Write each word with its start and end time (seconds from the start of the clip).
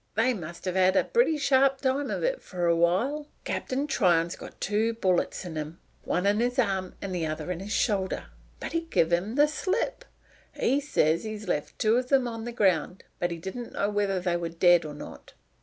They 0.15 0.33
must 0.33 0.65
have 0.65 0.73
had 0.73 0.95
a 0.95 1.03
pretty 1.03 1.37
sharp 1.37 1.81
time 1.81 2.09
of 2.09 2.23
it 2.23 2.41
for 2.41 2.65
a 2.65 2.69
little 2.73 2.79
while. 2.79 3.27
"Cap'n 3.43 3.85
Tryon's 3.85 4.35
got 4.35 4.59
two 4.59 4.93
bullets 4.95 5.45
in 5.45 5.55
him 5.55 5.77
one 6.05 6.25
in 6.25 6.39
his 6.39 6.57
arm 6.57 6.95
and 7.03 7.13
the 7.13 7.27
other 7.27 7.51
in 7.51 7.59
his 7.59 7.71
shoulder, 7.71 8.25
but 8.59 8.71
he 8.71 8.81
give 8.81 9.13
'em 9.13 9.35
the 9.35 9.47
slip. 9.47 10.03
He 10.53 10.79
says 10.79 11.23
he 11.23 11.37
left 11.37 11.77
two 11.77 11.97
of 11.97 12.11
'em 12.11 12.27
on 12.27 12.45
the 12.45 12.51
ground, 12.51 13.03
but 13.19 13.29
he 13.29 13.37
didn't 13.37 13.73
know 13.73 13.91
whether 13.91 14.19
they 14.19 14.37
were 14.37 14.49
dead 14.49 14.85
or 14.85 14.95
not. 14.95 15.33